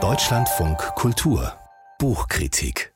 Deutschlandfunk 0.00 0.78
Kultur 0.94 1.52
Buchkritik 1.98 2.92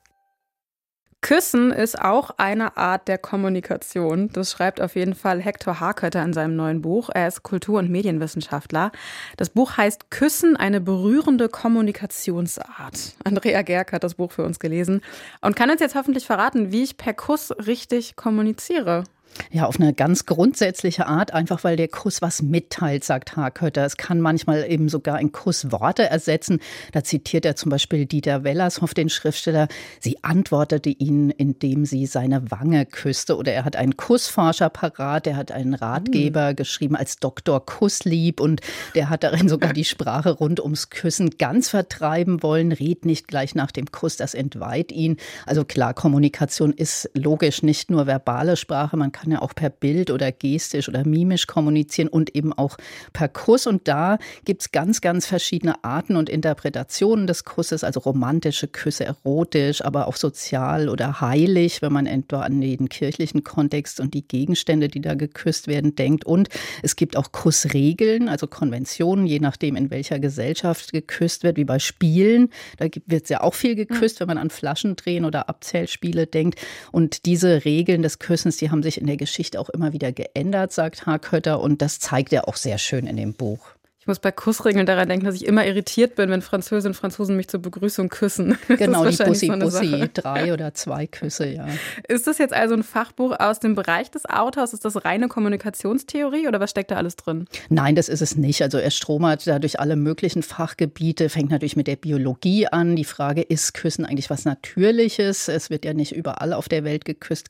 Küssen 1.19 1.73
ist 1.73 1.99
auch 1.99 2.31
eine 2.37 2.77
Art 2.77 3.09
der 3.09 3.17
Kommunikation. 3.17 4.29
Das 4.29 4.51
schreibt 4.51 4.79
auf 4.79 4.95
jeden 4.95 5.13
Fall 5.13 5.41
Hector 5.41 5.81
Harkötter 5.81 6.23
in 6.23 6.31
seinem 6.31 6.55
neuen 6.55 6.81
Buch. 6.81 7.09
Er 7.13 7.27
ist 7.27 7.43
Kultur- 7.43 7.79
und 7.79 7.89
Medienwissenschaftler. 7.89 8.93
Das 9.35 9.49
Buch 9.49 9.75
heißt 9.75 10.09
Küssen, 10.09 10.55
eine 10.55 10.79
berührende 10.79 11.49
Kommunikationsart. 11.49 13.15
Andrea 13.25 13.61
Gerk 13.61 13.91
hat 13.91 14.05
das 14.05 14.15
Buch 14.15 14.31
für 14.31 14.45
uns 14.45 14.59
gelesen 14.59 15.01
und 15.41 15.57
kann 15.57 15.69
uns 15.69 15.81
jetzt 15.81 15.95
hoffentlich 15.95 16.25
verraten, 16.25 16.71
wie 16.71 16.83
ich 16.83 16.95
per 16.95 17.13
Kuss 17.13 17.51
richtig 17.51 18.15
kommuniziere. 18.15 19.03
Ja, 19.51 19.65
auf 19.65 19.79
eine 19.79 19.93
ganz 19.93 20.25
grundsätzliche 20.25 21.07
Art, 21.07 21.33
einfach 21.33 21.63
weil 21.63 21.75
der 21.75 21.87
Kuss 21.87 22.21
was 22.21 22.41
mitteilt, 22.41 23.03
sagt 23.03 23.35
Harkötter. 23.35 23.85
Es 23.85 23.97
kann 23.97 24.19
manchmal 24.19 24.69
eben 24.69 24.89
sogar 24.89 25.15
ein 25.15 25.31
Kuss 25.31 25.71
Worte 25.71 26.03
ersetzen. 26.09 26.59
Da 26.91 27.03
zitiert 27.03 27.45
er 27.45 27.55
zum 27.55 27.69
Beispiel 27.69 28.05
Dieter 28.05 28.43
Wellershoff, 28.43 28.93
den 28.93 29.09
Schriftsteller. 29.09 29.67
Sie 29.99 30.23
antwortete 30.23 30.89
ihn, 30.89 31.29
indem 31.29 31.85
sie 31.85 32.05
seine 32.05 32.49
Wange 32.51 32.85
küsste. 32.85 33.37
Oder 33.37 33.53
er 33.53 33.65
hat 33.65 33.75
einen 33.75 33.97
Kussforscher 33.97 34.69
parat, 34.69 35.25
der 35.25 35.37
hat 35.37 35.51
einen 35.51 35.73
Ratgeber 35.73 36.51
mhm. 36.51 36.55
geschrieben 36.55 36.95
als 36.95 37.17
Doktor 37.17 37.65
Kusslieb 37.65 38.39
und 38.39 38.61
der 38.95 39.09
hat 39.09 39.23
darin 39.23 39.49
sogar 39.49 39.73
die 39.73 39.85
Sprache 39.85 40.31
rund 40.31 40.59
ums 40.59 40.89
Küssen 40.89 41.31
ganz 41.37 41.69
vertreiben 41.69 42.43
wollen. 42.43 42.71
Red 42.71 43.05
nicht 43.05 43.27
gleich 43.27 43.55
nach 43.55 43.71
dem 43.71 43.91
Kuss, 43.91 44.17
das 44.17 44.33
entweiht 44.33 44.91
ihn. 44.91 45.17
Also 45.45 45.65
klar, 45.65 45.93
Kommunikation 45.93 46.73
ist 46.73 47.09
logisch 47.13 47.63
nicht 47.63 47.91
nur 47.91 48.07
verbale 48.07 48.57
Sprache, 48.57 48.97
man 48.97 49.11
kann 49.11 49.22
kann 49.23 49.31
ja 49.31 49.41
auch 49.41 49.55
per 49.55 49.69
Bild 49.69 50.11
oder 50.11 50.33
gestisch 50.33 50.89
oder 50.89 51.07
mimisch 51.07 51.47
kommunizieren 51.47 52.09
und 52.09 52.35
eben 52.35 52.51
auch 52.51 52.77
per 53.13 53.29
Kuss. 53.29 53.67
Und 53.67 53.87
da 53.87 54.17
gibt 54.43 54.63
es 54.63 54.71
ganz, 54.71 54.99
ganz 54.99 55.25
verschiedene 55.25 55.81
Arten 55.83 56.17
und 56.17 56.29
Interpretationen 56.29 57.25
des 57.25 57.45
Kusses, 57.45 57.85
also 57.85 58.01
romantische 58.01 58.67
Küsse, 58.67 59.05
erotisch, 59.05 59.83
aber 59.83 60.07
auch 60.07 60.17
sozial 60.17 60.89
oder 60.89 61.21
heilig, 61.21 61.81
wenn 61.81 61.93
man 61.93 62.05
etwa 62.05 62.41
an 62.41 62.59
den 62.59 62.89
kirchlichen 62.89 63.45
Kontext 63.45 64.01
und 64.01 64.13
die 64.13 64.27
Gegenstände, 64.27 64.89
die 64.89 64.99
da 64.99 65.13
geküsst 65.13 65.67
werden, 65.67 65.95
denkt. 65.95 66.25
Und 66.25 66.49
es 66.81 66.97
gibt 66.97 67.15
auch 67.15 67.31
Kussregeln, 67.31 68.27
also 68.27 68.47
Konventionen, 68.47 69.25
je 69.25 69.39
nachdem, 69.39 69.77
in 69.77 69.89
welcher 69.89 70.19
Gesellschaft 70.19 70.91
geküsst 70.91 71.43
wird, 71.43 71.55
wie 71.55 71.63
bei 71.63 71.79
Spielen. 71.79 72.49
Da 72.75 72.87
wird 73.05 73.29
ja 73.29 73.39
auch 73.39 73.53
viel 73.53 73.75
geküsst, 73.75 74.19
wenn 74.19 74.27
man 74.27 74.37
an 74.37 74.49
Flaschendrehen 74.49 75.23
oder 75.23 75.47
Abzählspiele 75.47 76.27
denkt. 76.27 76.59
Und 76.91 77.25
diese 77.25 77.63
Regeln 77.63 78.01
des 78.01 78.19
Küssens, 78.19 78.57
die 78.57 78.69
haben 78.69 78.83
sich 78.83 78.99
in 78.99 79.07
der 79.07 79.12
der 79.13 79.17
Geschichte 79.17 79.59
auch 79.59 79.69
immer 79.69 79.93
wieder 79.93 80.11
geändert, 80.11 80.73
sagt 80.73 81.05
Harkötter. 81.05 81.59
Und 81.59 81.81
das 81.81 81.99
zeigt 81.99 82.33
er 82.33 82.47
auch 82.47 82.55
sehr 82.55 82.79
schön 82.79 83.05
in 83.05 83.15
dem 83.15 83.33
Buch. 83.33 83.59
Ich 84.03 84.07
muss 84.07 84.19
bei 84.19 84.33
Kussregeln 84.33 84.85
daran 84.85 85.07
denken, 85.07 85.25
dass 85.25 85.35
ich 85.35 85.45
immer 85.45 85.65
irritiert 85.65 86.15
bin, 86.15 86.29
wenn 86.29 86.41
Französinnen 86.41 86.91
und 86.91 86.99
Franzosen 86.99 87.37
mich 87.37 87.47
zur 87.47 87.61
Begrüßung 87.61 88.09
küssen. 88.09 88.57
Genau, 88.67 89.05
die 89.05 89.15
Bussi 89.15 89.47
so 89.47 89.57
Bussi, 89.57 90.09
drei 90.13 90.51
oder 90.51 90.73
zwei 90.73 91.07
Küsse, 91.07 91.47
ja. 91.47 91.67
Ist 92.09 92.27
das 92.27 92.37
jetzt 92.37 92.53
also 92.53 92.73
ein 92.73 92.83
Fachbuch 92.83 93.39
aus 93.39 93.59
dem 93.59 93.75
Bereich 93.75 94.11
des 94.11 94.25
Autors? 94.25 94.73
Ist 94.73 94.83
das 94.83 95.05
reine 95.05 95.29
Kommunikationstheorie 95.29 96.49
oder 96.49 96.59
was 96.59 96.71
steckt 96.71 96.91
da 96.91 96.95
alles 96.95 97.15
drin? 97.15 97.45
Nein, 97.69 97.95
das 97.95 98.09
ist 98.09 98.21
es 98.21 98.35
nicht. 98.35 98.61
Also 98.61 98.77
er 98.77 98.91
stromert 98.91 99.47
da 99.47 99.59
durch 99.59 99.79
alle 99.79 99.95
möglichen 99.95 100.43
Fachgebiete, 100.43 101.29
fängt 101.29 101.51
natürlich 101.51 101.77
mit 101.77 101.87
der 101.87 101.95
Biologie 101.95 102.67
an. 102.67 102.97
Die 102.97 103.05
Frage, 103.05 103.41
ist 103.41 103.73
Küssen 103.73 104.05
eigentlich 104.05 104.29
was 104.29 104.43
Natürliches? 104.43 105.47
Es 105.47 105.69
wird 105.69 105.85
ja 105.85 105.93
nicht 105.93 106.13
überall 106.13 106.51
auf 106.51 106.67
der 106.67 106.83
Welt 106.83 107.05
geküsst. 107.05 107.47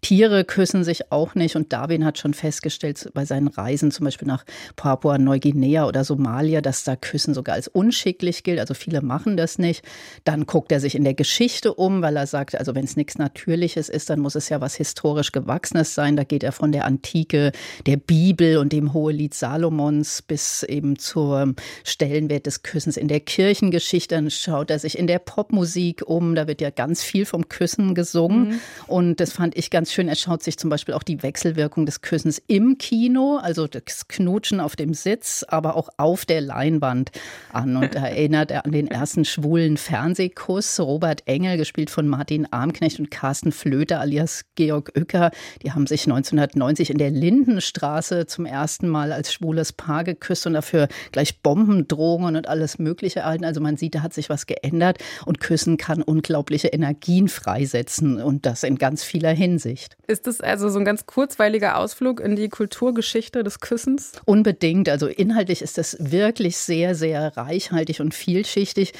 Tiere 0.00 0.44
küssen 0.44 0.82
sich 0.82 1.12
auch 1.12 1.34
nicht. 1.34 1.56
Und 1.56 1.74
Darwin 1.74 2.06
hat 2.06 2.16
schon 2.16 2.32
festgestellt 2.32 3.10
bei 3.12 3.26
seinen 3.26 3.48
Reisen, 3.48 3.90
zum 3.90 4.04
Beispiel 4.04 4.28
nach 4.28 4.44
Papua-Neuguinea 4.76 5.89
oder 5.90 6.04
Somalia, 6.04 6.60
dass 6.60 6.84
da 6.84 6.96
Küssen 6.96 7.34
sogar 7.34 7.56
als 7.56 7.68
unschicklich 7.68 8.44
gilt. 8.44 8.60
Also 8.60 8.74
viele 8.74 9.02
machen 9.02 9.36
das 9.36 9.58
nicht. 9.58 9.84
Dann 10.24 10.46
guckt 10.46 10.72
er 10.72 10.80
sich 10.80 10.94
in 10.94 11.04
der 11.04 11.14
Geschichte 11.14 11.74
um, 11.74 12.00
weil 12.00 12.16
er 12.16 12.26
sagt, 12.26 12.56
also 12.56 12.74
wenn 12.74 12.84
es 12.84 12.96
nichts 12.96 13.18
Natürliches 13.18 13.88
ist, 13.88 14.08
dann 14.08 14.20
muss 14.20 14.36
es 14.36 14.48
ja 14.48 14.60
was 14.60 14.76
historisch 14.76 15.32
Gewachsenes 15.32 15.94
sein. 15.94 16.16
Da 16.16 16.24
geht 16.24 16.44
er 16.44 16.52
von 16.52 16.72
der 16.72 16.84
Antike, 16.84 17.52
der 17.86 17.96
Bibel 17.96 18.56
und 18.56 18.72
dem 18.72 18.94
Hohelied 18.94 19.34
Salomons 19.34 20.22
bis 20.22 20.62
eben 20.62 20.98
zum 20.98 21.56
Stellenwert 21.84 22.46
des 22.46 22.62
Küssens 22.62 22.96
in 22.96 23.08
der 23.08 23.20
Kirchengeschichte. 23.20 24.14
Dann 24.14 24.30
schaut 24.30 24.70
er 24.70 24.78
sich 24.78 24.96
in 24.96 25.08
der 25.08 25.18
Popmusik 25.18 26.02
um. 26.06 26.34
Da 26.36 26.46
wird 26.46 26.60
ja 26.60 26.70
ganz 26.70 27.02
viel 27.02 27.26
vom 27.26 27.48
Küssen 27.48 27.94
gesungen. 27.94 28.48
Mhm. 28.48 28.60
Und 28.86 29.20
das 29.20 29.32
fand 29.32 29.56
ich 29.56 29.70
ganz 29.70 29.92
schön. 29.92 30.08
Er 30.08 30.16
schaut 30.16 30.42
sich 30.42 30.56
zum 30.56 30.70
Beispiel 30.70 30.94
auch 30.94 31.02
die 31.02 31.22
Wechselwirkung 31.22 31.84
des 31.84 32.00
Küssens 32.00 32.40
im 32.46 32.78
Kino, 32.78 33.38
also 33.42 33.66
das 33.66 34.06
Knutschen 34.06 34.60
auf 34.60 34.76
dem 34.76 34.94
Sitz, 34.94 35.44
aber 35.48 35.76
auch 35.76 35.79
auch 35.80 35.88
auf 35.96 36.26
der 36.26 36.42
Leinwand 36.42 37.10
an. 37.52 37.76
Und 37.76 37.94
da 37.94 38.00
erinnert 38.06 38.50
er 38.50 38.66
an 38.66 38.72
den 38.72 38.86
ersten 38.86 39.24
schwulen 39.24 39.76
Fernsehkuss. 39.76 40.78
Robert 40.78 41.22
Engel, 41.26 41.56
gespielt 41.56 41.90
von 41.90 42.06
Martin 42.06 42.46
Armknecht 42.50 42.98
und 43.00 43.10
Carsten 43.10 43.50
Flöter 43.50 44.00
alias 44.00 44.44
Georg 44.56 44.92
Uecker, 44.96 45.30
die 45.62 45.72
haben 45.72 45.86
sich 45.86 46.02
1990 46.02 46.90
in 46.90 46.98
der 46.98 47.10
Lindenstraße 47.10 48.26
zum 48.26 48.44
ersten 48.44 48.88
Mal 48.88 49.12
als 49.12 49.32
schwules 49.32 49.72
Paar 49.72 50.04
geküsst 50.04 50.46
und 50.46 50.52
dafür 50.52 50.88
gleich 51.12 51.40
Bombendrohungen 51.42 52.36
und 52.36 52.48
alles 52.48 52.78
Mögliche 52.78 53.20
erhalten. 53.20 53.44
Also 53.44 53.60
man 53.60 53.76
sieht, 53.76 53.94
da 53.94 54.02
hat 54.02 54.12
sich 54.12 54.28
was 54.28 54.46
geändert 54.46 54.98
und 55.24 55.40
Küssen 55.40 55.78
kann 55.78 56.02
unglaubliche 56.02 56.68
Energien 56.68 57.28
freisetzen 57.28 58.20
und 58.20 58.44
das 58.44 58.64
in 58.64 58.76
ganz 58.76 59.02
vieler 59.02 59.32
Hinsicht. 59.32 59.96
Ist 60.06 60.26
das 60.26 60.40
also 60.40 60.68
so 60.68 60.78
ein 60.78 60.84
ganz 60.84 61.06
kurzweiliger 61.06 61.78
Ausflug 61.78 62.20
in 62.20 62.36
die 62.36 62.48
Kulturgeschichte 62.48 63.42
des 63.44 63.60
Küssens? 63.60 64.12
Unbedingt. 64.24 64.88
Also 64.88 65.06
inhaltlich 65.06 65.62
ist 65.62 65.69
ist 65.70 65.78
das 65.78 65.96
wirklich 66.00 66.56
sehr, 66.56 66.94
sehr 66.94 67.36
reichhaltig 67.36 68.00
und 68.00 68.14
vielschichtig. 68.14 68.92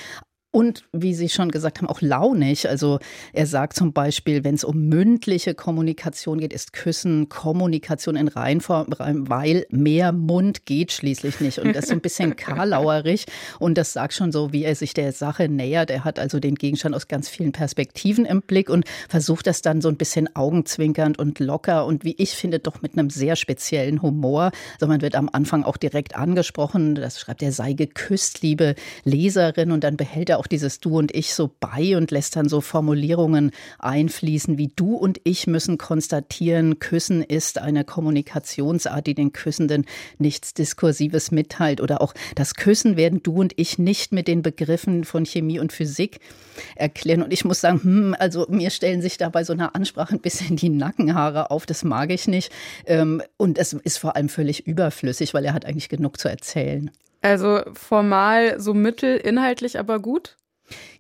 Und 0.53 0.85
wie 0.93 1.15
Sie 1.15 1.29
schon 1.29 1.53
gesagt 1.53 1.79
haben, 1.79 1.87
auch 1.87 2.01
launig. 2.01 2.69
Also 2.69 2.99
er 3.33 3.47
sagt 3.47 3.77
zum 3.77 3.93
Beispiel, 3.93 4.43
wenn 4.43 4.57
es 4.57 4.65
um 4.65 4.89
mündliche 4.89 5.55
Kommunikation 5.55 6.41
geht, 6.41 6.53
ist 6.53 6.73
Küssen 6.73 7.29
Kommunikation 7.29 8.17
in 8.17 8.27
Reinform, 8.27 8.89
weil 8.99 9.65
mehr 9.71 10.11
Mund 10.11 10.67
geht 10.67 10.91
schließlich 10.91 11.41
nicht. 11.41 11.61
Und 11.61 11.77
das 11.77 11.85
ist 11.85 11.91
so 11.91 11.95
ein 11.95 12.01
bisschen 12.01 12.35
karlauerig. 12.37 13.27
Und 13.61 13.79
das 13.79 13.93
sagt 13.93 14.13
schon 14.13 14.33
so, 14.33 14.53
wie 14.53 14.65
er 14.65 14.75
sich 14.75 14.93
der 14.93 15.13
Sache 15.13 15.49
nähert. 15.49 15.89
Er 15.89 16.03
hat 16.03 16.19
also 16.19 16.41
den 16.41 16.57
Gegenstand 16.57 16.97
aus 16.97 17.07
ganz 17.07 17.29
vielen 17.29 17.53
Perspektiven 17.53 18.25
im 18.25 18.43
Blick 18.43 18.71
und 18.71 18.87
versucht 19.09 19.47
das 19.47 19.63
dann 19.63 19.81
so 19.81 19.89
ein 19.89 19.97
bisschen 19.97 20.35
augenzwinkernd 20.35 21.17
und 21.17 21.39
locker 21.39 21.87
und 21.87 22.05
wie 22.05 22.17
ich 22.19 22.33
finde, 22.33 22.59
doch 22.59 22.83
mit 22.83 22.99
einem 22.99 23.09
sehr 23.09 23.37
speziellen 23.37 24.03
Humor. 24.03 24.51
Also 24.75 24.89
man 24.89 25.01
wird 25.01 25.15
am 25.15 25.29
Anfang 25.33 25.63
auch 25.63 25.77
direkt 25.77 26.17
angesprochen. 26.17 26.97
Das 26.97 27.21
schreibt 27.21 27.41
er, 27.41 27.53
sei 27.53 27.73
geküsst, 27.73 28.43
liebe 28.43 28.75
Leserin. 29.05 29.71
Und 29.71 29.85
dann 29.85 29.97
behält 29.97 30.29
er 30.29 30.40
auch 30.41 30.47
dieses 30.47 30.81
Du 30.81 30.97
und 30.97 31.15
Ich 31.15 31.35
so 31.35 31.51
bei 31.61 31.99
und 31.99 32.11
lässt 32.11 32.35
dann 32.35 32.49
so 32.49 32.63
Formulierungen 32.63 33.51
einfließen 33.79 34.57
wie 34.57 34.69
Du 34.75 34.97
und 34.97 35.21
ich 35.25 35.47
müssen 35.47 35.77
konstatieren, 35.77 36.79
Küssen 36.79 37.23
ist 37.23 37.59
eine 37.59 37.85
Kommunikationsart, 37.85 39.07
die 39.07 39.15
den 39.15 39.35
Küssenden 39.35 39.85
nichts 40.17 40.55
Diskursives 40.55 41.31
mitteilt. 41.31 41.83
Oder 41.83 42.01
auch 42.01 42.15
das 42.37 42.55
Küssen 42.55 42.97
werden 42.97 43.23
Du 43.23 43.35
und 43.35 43.53
ich 43.57 43.79
nicht 43.79 44.13
mit 44.13 44.29
den 44.29 44.41
Begriffen 44.41 45.05
von 45.05 45.27
Chemie 45.27 45.59
und 45.59 45.75
Physik 45.75 46.21
erklären. 46.75 47.23
Und 47.23 47.35
ich 47.35 47.45
muss 47.45 47.61
sagen, 47.61 47.83
hm, 47.83 48.17
also 48.19 48.47
mir 48.49 48.71
stellen 48.71 49.03
sich 49.03 49.19
da 49.19 49.29
bei 49.29 49.45
so 49.45 49.53
einer 49.53 49.75
Ansprache 49.75 50.15
ein 50.15 50.21
bisschen 50.21 50.57
die 50.57 50.71
Nackenhaare 50.71 51.51
auf. 51.51 51.67
Das 51.67 51.85
mag 51.85 52.11
ich 52.11 52.27
nicht. 52.27 52.51
Ähm, 52.87 53.23
und 53.37 53.59
es 53.59 53.75
ist 53.75 53.99
vor 53.99 54.17
allem 54.17 54.31
völlig 54.31 54.67
überflüssig, 54.67 55.35
weil 55.35 55.45
er 55.45 55.53
hat 55.53 55.67
eigentlich 55.67 55.91
genug 55.91 56.19
zu 56.19 56.29
erzählen. 56.29 56.91
Also 57.23 57.63
formal 57.75 58.61
so 58.61 58.75
mittel, 58.75 59.17
inhaltlich 59.17 59.79
aber 59.79 59.99
gut? 59.99 60.37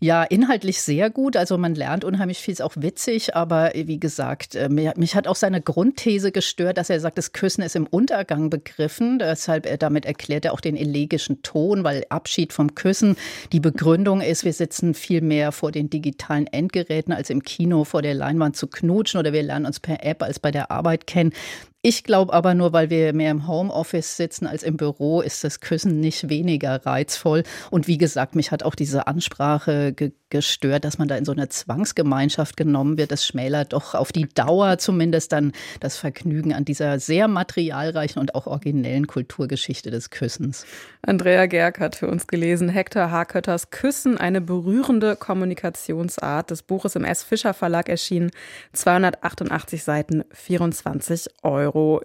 Ja, 0.00 0.24
inhaltlich 0.24 0.80
sehr 0.80 1.10
gut. 1.10 1.36
Also 1.36 1.58
man 1.58 1.74
lernt 1.74 2.04
unheimlich 2.04 2.38
viel, 2.38 2.52
ist 2.52 2.62
auch 2.62 2.74
witzig. 2.76 3.36
Aber 3.36 3.72
wie 3.74 4.00
gesagt, 4.00 4.54
äh, 4.54 4.68
mich 4.68 5.14
hat 5.14 5.26
auch 5.26 5.36
seine 5.36 5.60
Grundthese 5.60 6.32
gestört, 6.32 6.78
dass 6.78 6.90
er 6.90 7.00
sagt, 7.00 7.18
das 7.18 7.32
Küssen 7.32 7.62
ist 7.62 7.76
im 7.76 7.86
Untergang 7.86 8.50
begriffen. 8.50 9.18
Deshalb 9.18 9.66
er, 9.66 9.76
damit 9.76 10.06
erklärt 10.06 10.44
er 10.44 10.52
auch 10.54 10.60
den 10.60 10.76
elegischen 10.76 11.42
Ton, 11.42 11.84
weil 11.84 12.04
Abschied 12.08 12.52
vom 12.52 12.74
Küssen 12.74 13.16
die 13.52 13.60
Begründung 13.60 14.20
ist, 14.20 14.44
wir 14.44 14.52
sitzen 14.52 14.94
viel 14.94 15.20
mehr 15.20 15.52
vor 15.52 15.70
den 15.70 15.90
digitalen 15.90 16.46
Endgeräten 16.46 17.12
als 17.12 17.30
im 17.30 17.42
Kino 17.42 17.84
vor 17.84 18.02
der 18.02 18.14
Leinwand 18.14 18.56
zu 18.56 18.68
knutschen 18.68 19.20
oder 19.20 19.32
wir 19.32 19.42
lernen 19.42 19.66
uns 19.66 19.80
per 19.80 20.04
App 20.04 20.22
als 20.22 20.38
bei 20.38 20.50
der 20.50 20.70
Arbeit 20.70 21.06
kennen. 21.06 21.32
Ich 21.82 22.04
glaube 22.04 22.34
aber 22.34 22.52
nur, 22.54 22.74
weil 22.74 22.90
wir 22.90 23.14
mehr 23.14 23.30
im 23.30 23.46
Homeoffice 23.48 24.16
sitzen 24.16 24.46
als 24.46 24.62
im 24.62 24.76
Büro, 24.76 25.22
ist 25.22 25.44
das 25.44 25.60
Küssen 25.60 25.98
nicht 25.98 26.28
weniger 26.28 26.84
reizvoll. 26.84 27.42
Und 27.70 27.86
wie 27.86 27.96
gesagt, 27.96 28.34
mich 28.34 28.50
hat 28.50 28.62
auch 28.64 28.74
diese 28.74 29.06
Ansprache 29.06 29.92
ge 29.94 30.12
gestört, 30.30 30.84
dass 30.84 30.98
man 30.98 31.08
da 31.08 31.16
in 31.16 31.24
so 31.24 31.32
eine 31.32 31.48
Zwangsgemeinschaft 31.48 32.56
genommen 32.56 32.96
wird. 32.96 33.12
Das 33.12 33.26
schmälert 33.26 33.72
doch 33.72 33.94
auf 33.94 34.12
die 34.12 34.28
Dauer 34.28 34.78
zumindest 34.78 35.32
dann 35.32 35.52
das 35.80 35.96
Vergnügen 35.96 36.54
an 36.54 36.64
dieser 36.64 36.98
sehr 36.98 37.28
materialreichen 37.28 38.20
und 38.20 38.34
auch 38.34 38.46
originellen 38.46 39.06
Kulturgeschichte 39.06 39.90
des 39.90 40.10
Küssens. 40.10 40.64
Andrea 41.02 41.46
Gerg 41.46 41.80
hat 41.80 41.96
für 41.96 42.08
uns 42.08 42.26
gelesen 42.26 42.68
Hector 42.68 43.10
Harkötters 43.10 43.70
Küssen, 43.70 44.18
eine 44.18 44.40
berührende 44.40 45.16
Kommunikationsart. 45.16 46.50
Das 46.50 46.62
Buch 46.62 46.84
ist 46.84 46.96
im 46.96 47.04
S. 47.04 47.22
Fischer 47.22 47.54
Verlag 47.54 47.88
erschienen. 47.88 48.30
288 48.72 49.82
Seiten, 49.82 50.24
24 50.32 51.28
Euro. 51.42 52.02